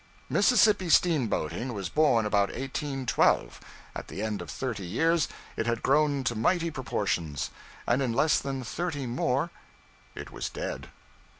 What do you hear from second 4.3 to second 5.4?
of thirty years,